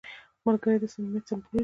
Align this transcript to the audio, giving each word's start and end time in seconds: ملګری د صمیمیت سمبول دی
ملګری 0.45 0.77
د 0.81 0.85
صمیمیت 0.93 1.23
سمبول 1.29 1.55
دی 1.57 1.59